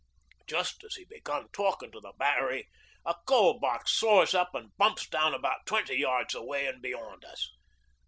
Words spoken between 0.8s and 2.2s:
as he began talkin' to the